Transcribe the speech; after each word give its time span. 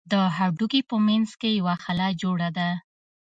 د 0.11 0.13
هډوکي 0.37 0.81
په 0.89 0.95
منځ 1.07 1.29
کښې 1.39 1.51
يوه 1.59 1.75
خلا 1.83 2.07
جوړه 2.21 2.49
ده. 2.57 2.69